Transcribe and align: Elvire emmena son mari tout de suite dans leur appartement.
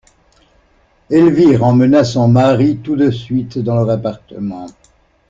Elvire 1.11 1.61
emmena 1.61 2.03
son 2.03 2.27
mari 2.27 2.77
tout 2.79 2.95
de 2.95 3.11
suite 3.11 3.59
dans 3.59 3.75
leur 3.75 3.91
appartement. 3.91 4.65